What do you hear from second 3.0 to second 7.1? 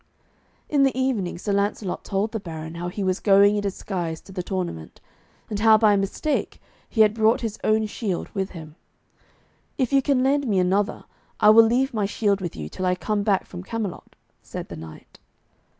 was going in disguise to the tournament, and how, by mistake, he